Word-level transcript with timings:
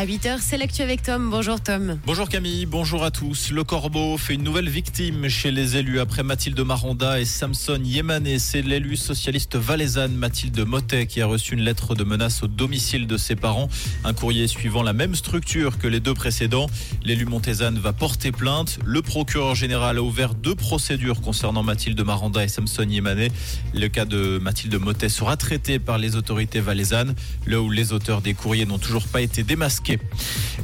À 0.00 0.06
8h, 0.06 0.38
c'est 0.40 0.56
l'actu 0.56 0.80
avec 0.80 1.02
Tom. 1.02 1.28
Bonjour 1.28 1.60
Tom. 1.60 1.98
Bonjour 2.06 2.26
Camille, 2.26 2.64
bonjour 2.64 3.04
à 3.04 3.10
tous. 3.10 3.50
Le 3.50 3.64
Corbeau 3.64 4.16
fait 4.16 4.32
une 4.32 4.42
nouvelle 4.42 4.70
victime 4.70 5.28
chez 5.28 5.50
les 5.50 5.76
élus 5.76 6.00
après 6.00 6.22
Mathilde 6.22 6.58
Maranda 6.58 7.20
et 7.20 7.26
Samson 7.26 7.78
Yémané. 7.84 8.38
C'est 8.38 8.62
l'élu 8.62 8.96
socialiste 8.96 9.56
valaisanne 9.56 10.14
Mathilde 10.14 10.58
Motet 10.66 11.04
qui 11.04 11.20
a 11.20 11.26
reçu 11.26 11.52
une 11.52 11.60
lettre 11.60 11.94
de 11.94 12.02
menace 12.02 12.42
au 12.42 12.46
domicile 12.46 13.06
de 13.06 13.18
ses 13.18 13.36
parents. 13.36 13.68
Un 14.02 14.14
courrier 14.14 14.46
suivant 14.46 14.82
la 14.82 14.94
même 14.94 15.14
structure 15.14 15.76
que 15.76 15.86
les 15.86 16.00
deux 16.00 16.14
précédents. 16.14 16.70
L'élu 17.04 17.26
montésane 17.26 17.78
va 17.78 17.92
porter 17.92 18.32
plainte. 18.32 18.78
Le 18.86 19.02
procureur 19.02 19.54
général 19.54 19.98
a 19.98 20.02
ouvert 20.02 20.32
deux 20.32 20.54
procédures 20.54 21.20
concernant 21.20 21.62
Mathilde 21.62 22.00
Maranda 22.00 22.42
et 22.42 22.48
Samson 22.48 22.88
Yémané. 22.88 23.30
Le 23.74 23.88
cas 23.88 24.06
de 24.06 24.38
Mathilde 24.38 24.76
Motet 24.76 25.10
sera 25.10 25.36
traité 25.36 25.78
par 25.78 25.98
les 25.98 26.16
autorités 26.16 26.60
valaisannes, 26.60 27.14
là 27.46 27.60
où 27.60 27.70
les 27.70 27.92
auteurs 27.92 28.22
des 28.22 28.32
courriers 28.32 28.64
n'ont 28.64 28.78
toujours 28.78 29.06
pas 29.06 29.20
été 29.20 29.42
démasqués. 29.42 29.89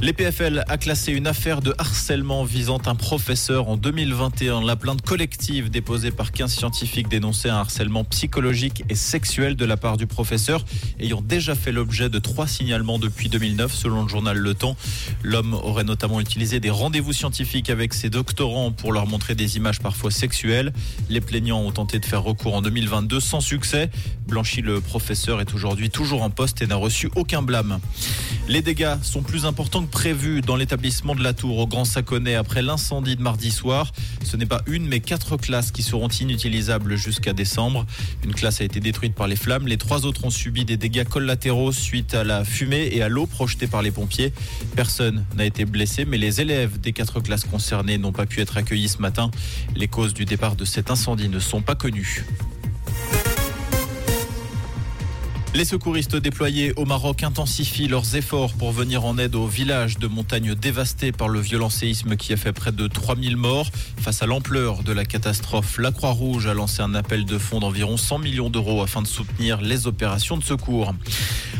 L'EPFL 0.01 0.63
a 0.67 0.77
classé 0.77 1.11
une 1.11 1.25
affaire 1.25 1.61
de 1.61 1.73
harcèlement 1.79 2.43
visant 2.43 2.79
un 2.85 2.93
professeur 2.93 3.67
en 3.67 3.77
2021. 3.77 4.63
La 4.63 4.75
plainte 4.75 5.01
collective 5.01 5.71
déposée 5.71 6.11
par 6.11 6.31
15 6.31 6.53
scientifiques 6.53 7.07
dénonçait 7.07 7.49
un 7.49 7.55
harcèlement 7.55 8.03
psychologique 8.03 8.83
et 8.89 8.95
sexuel 8.95 9.55
de 9.55 9.65
la 9.65 9.75
part 9.75 9.97
du 9.97 10.05
professeur, 10.05 10.63
ayant 10.99 11.21
déjà 11.21 11.55
fait 11.55 11.71
l'objet 11.71 12.09
de 12.09 12.19
trois 12.19 12.47
signalements 12.47 12.99
depuis 12.99 13.27
2009, 13.27 13.73
selon 13.73 14.03
le 14.03 14.07
journal 14.07 14.37
Le 14.37 14.53
Temps. 14.53 14.77
L'homme 15.23 15.55
aurait 15.55 15.83
notamment 15.83 16.21
utilisé 16.21 16.59
des 16.59 16.69
rendez-vous 16.69 17.13
scientifiques 17.13 17.71
avec 17.71 17.95
ses 17.95 18.11
doctorants 18.11 18.71
pour 18.71 18.93
leur 18.93 19.07
montrer 19.07 19.33
des 19.33 19.57
images 19.57 19.79
parfois 19.79 20.11
sexuelles. 20.11 20.73
Les 21.09 21.21
plaignants 21.21 21.61
ont 21.61 21.71
tenté 21.71 21.97
de 21.97 22.05
faire 22.05 22.21
recours 22.21 22.53
en 22.53 22.61
2022 22.61 23.19
sans 23.19 23.41
succès. 23.41 23.89
Blanchi, 24.27 24.61
le 24.61 24.79
professeur, 24.79 25.41
est 25.41 25.53
aujourd'hui 25.55 25.89
toujours 25.89 26.21
en 26.21 26.29
poste 26.29 26.61
et 26.61 26.67
n'a 26.67 26.75
reçu 26.75 27.09
aucun 27.15 27.41
blâme. 27.41 27.79
Les 28.47 28.61
dégâts 28.61 28.95
sont 29.01 29.16
plus 29.21 29.45
importants 29.45 29.85
que 29.85 29.91
prévu 29.91 30.41
dans 30.41 30.55
l'établissement 30.55 31.15
de 31.15 31.23
la 31.23 31.33
Tour 31.33 31.57
au 31.57 31.67
Grand 31.67 31.85
Saconnet 31.85 32.35
après 32.35 32.61
l'incendie 32.61 33.15
de 33.15 33.21
mardi 33.21 33.51
soir. 33.51 33.91
Ce 34.23 34.37
n'est 34.37 34.45
pas 34.45 34.61
une 34.67 34.87
mais 34.87 34.99
quatre 34.99 35.37
classes 35.37 35.71
qui 35.71 35.83
seront 35.83 36.07
inutilisables 36.07 36.95
jusqu'à 36.95 37.33
décembre. 37.33 37.85
Une 38.23 38.33
classe 38.33 38.61
a 38.61 38.63
été 38.63 38.79
détruite 38.79 39.15
par 39.15 39.27
les 39.27 39.35
flammes. 39.35 39.67
Les 39.67 39.77
trois 39.77 40.05
autres 40.05 40.25
ont 40.25 40.29
subi 40.29 40.65
des 40.65 40.77
dégâts 40.77 41.03
collatéraux 41.03 41.71
suite 41.71 42.13
à 42.13 42.23
la 42.23 42.43
fumée 42.43 42.89
et 42.91 43.01
à 43.01 43.09
l'eau 43.09 43.25
projetée 43.25 43.67
par 43.67 43.81
les 43.81 43.91
pompiers. 43.91 44.33
Personne 44.75 45.25
n'a 45.35 45.45
été 45.45 45.65
blessé 45.65 46.05
mais 46.05 46.17
les 46.17 46.41
élèves 46.41 46.79
des 46.79 46.93
quatre 46.93 47.19
classes 47.19 47.45
concernées 47.45 47.97
n'ont 47.97 48.11
pas 48.11 48.25
pu 48.25 48.41
être 48.41 48.57
accueillis 48.57 48.89
ce 48.89 48.99
matin. 48.99 49.31
Les 49.75 49.87
causes 49.87 50.13
du 50.13 50.25
départ 50.25 50.55
de 50.55 50.65
cet 50.65 50.91
incendie 50.91 51.29
ne 51.29 51.39
sont 51.39 51.61
pas 51.61 51.75
connues. 51.75 52.25
Les 55.57 55.65
secouristes 55.65 56.15
déployés 56.15 56.71
au 56.75 56.85
Maroc 56.85 57.23
intensifient 57.23 57.87
leurs 57.87 58.15
efforts 58.15 58.53
pour 58.53 58.71
venir 58.71 59.05
en 59.05 59.17
aide 59.17 59.33
aux 59.33 59.47
villages 59.47 59.97
de 59.97 60.05
montagnes 60.05 60.53
dévastés 60.53 61.11
par 61.11 61.29
le 61.29 61.39
violent 61.39 61.71
séisme 61.71 62.15
qui 62.15 62.31
a 62.31 62.37
fait 62.37 62.53
près 62.53 62.71
de 62.71 62.85
3000 62.85 63.37
morts. 63.37 63.71
Face 63.99 64.21
à 64.21 64.27
l'ampleur 64.27 64.83
de 64.83 64.93
la 64.93 65.03
catastrophe, 65.03 65.79
la 65.79 65.91
Croix-Rouge 65.91 66.45
a 66.45 66.53
lancé 66.53 66.83
un 66.83 66.93
appel 66.93 67.25
de 67.25 67.39
fonds 67.39 67.59
d'environ 67.59 67.97
100 67.97 68.19
millions 68.19 68.51
d'euros 68.51 68.83
afin 68.83 69.01
de 69.01 69.07
soutenir 69.07 69.59
les 69.59 69.87
opérations 69.87 70.37
de 70.37 70.43
secours. 70.43 70.93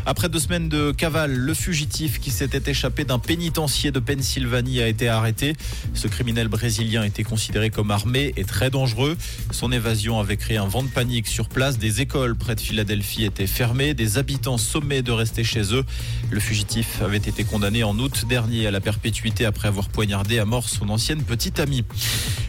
Après 0.06 0.30
deux 0.30 0.40
semaines 0.40 0.70
de 0.70 0.92
cavale, 0.92 1.34
le 1.34 1.54
fugitif 1.56 2.20
qui 2.20 2.30
s'était 2.30 2.72
échappé 2.72 3.04
d'un 3.04 3.20
pénitencier 3.20 3.92
de 3.92 4.00
Pennsylvanie 4.00 4.80
a 4.80 4.88
été 4.88 5.10
arrêté. 5.10 5.54
Ce 5.96 6.08
criminel 6.08 6.48
brésilien 6.50 7.04
était 7.04 7.24
considéré 7.24 7.72
comme 7.72 7.90
armé 7.90 8.32
et 8.38 8.46
très 8.46 8.70
dangereux. 8.70 9.18
Son 9.52 9.72
évasion 9.72 10.20
avait 10.20 10.38
créé 10.38 10.58
un 10.58 10.68
vent 10.68 10.84
de 10.84 10.88
panique 10.88 11.28
sur 11.28 11.50
place. 11.50 11.78
Des 11.80 12.00
écoles 12.00 12.36
près 12.36 12.56
de 12.56 12.62
Philadelphie 12.62 13.26
étaient 13.26 13.48
fermées. 13.48 13.87
Des 13.94 14.18
habitants 14.18 14.58
sommés 14.58 15.02
de 15.02 15.12
rester 15.12 15.44
chez 15.44 15.74
eux. 15.74 15.84
Le 16.30 16.40
fugitif 16.40 17.02
avait 17.02 17.18
été 17.18 17.44
condamné 17.44 17.84
en 17.84 17.98
août 18.00 18.26
dernier 18.28 18.68
à 18.68 18.72
la 18.72 18.82
perpétuité 18.82 19.46
après 19.46 19.68
avoir 19.68 19.90
poignardé 19.90 20.40
à 20.40 20.46
mort 20.46 20.68
son 20.70 20.90
ancienne 20.90 21.24
petite 21.24 21.60
amie. 21.60 21.84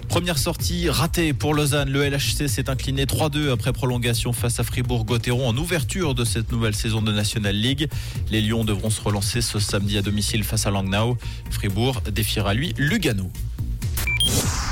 Première 0.08 0.38
sortie 0.38 0.88
ratée 0.88 1.32
pour 1.32 1.54
Lausanne. 1.54 1.90
Le 1.90 2.08
LHC 2.08 2.48
s'est 2.48 2.70
incliné 2.70 3.04
3-2 3.04 3.52
après 3.52 3.72
prolongation 3.72 4.32
face 4.32 4.58
à 4.58 4.64
Fribourg-Gotteron 4.64 5.48
en 5.48 5.56
ouverture 5.56 6.14
de 6.14 6.24
cette 6.24 6.50
nouvelle 6.50 6.74
saison 6.74 7.02
de 7.02 7.12
National 7.12 7.54
League. 7.54 7.88
Les 8.30 8.40
Lions 8.40 8.64
devront 8.64 8.90
se 8.90 9.00
relancer 9.00 9.42
ce 9.42 9.58
samedi 9.58 9.98
à 9.98 10.02
domicile 10.02 10.44
face 10.44 10.66
à 10.66 10.70
Langnau. 10.70 11.18
Fribourg 11.50 12.00
défiera 12.10 12.54
lui 12.54 12.74
Lugano. 12.78 13.30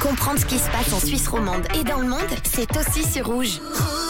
Comprendre 0.01 0.41
ce 0.41 0.47
qui 0.47 0.59
se 0.59 0.71
passe 0.71 0.93
en 0.93 1.01
Suisse 1.01 1.29
romande 1.29 1.67
et 1.79 1.85
dans 1.85 2.01
le 2.01 2.09
monde, 2.09 2.21
c'est 2.45 2.69
aussi 2.77 3.03
sur 3.03 3.27
Rouge. 3.27 3.61
Rouge 3.61 4.06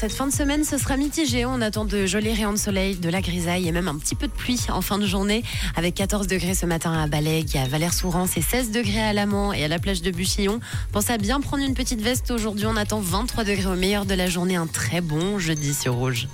cette 0.00 0.12
fin 0.12 0.26
de 0.26 0.32
semaine, 0.32 0.64
ce 0.64 0.78
sera 0.78 0.96
mitigé. 0.96 1.44
On 1.44 1.60
attend 1.60 1.84
de 1.84 2.06
jolis 2.06 2.32
rayons 2.32 2.54
de 2.54 2.58
soleil, 2.58 2.96
de 2.96 3.10
la 3.10 3.20
grisaille 3.20 3.68
et 3.68 3.72
même 3.72 3.86
un 3.86 3.96
petit 3.96 4.14
peu 4.14 4.28
de 4.28 4.32
pluie 4.32 4.58
en 4.70 4.80
fin 4.80 4.96
de 4.96 5.04
journée. 5.04 5.42
Avec 5.76 5.94
14 5.94 6.26
degrés 6.26 6.54
ce 6.54 6.64
matin 6.64 6.90
à 6.94 7.06
Balègue, 7.06 7.54
à 7.58 7.68
Valère-Sourance 7.68 8.38
et 8.38 8.40
16 8.40 8.70
degrés 8.70 9.02
à 9.02 9.12
Lamont 9.12 9.52
et 9.52 9.62
à 9.62 9.68
la 9.68 9.78
plage 9.78 10.00
de 10.00 10.10
Buchillon. 10.10 10.58
Pensez 10.92 11.12
à 11.12 11.18
bien 11.18 11.42
prendre 11.42 11.62
une 11.62 11.74
petite 11.74 12.00
veste 12.00 12.30
aujourd'hui. 12.30 12.64
On 12.64 12.76
attend 12.76 12.98
23 12.98 13.44
degrés 13.44 13.70
au 13.70 13.76
meilleur 13.76 14.06
de 14.06 14.14
la 14.14 14.30
journée. 14.30 14.56
Un 14.56 14.66
très 14.66 15.02
bon 15.02 15.38
jeudi 15.38 15.74
sur 15.74 15.92
Rouge. 15.92 16.28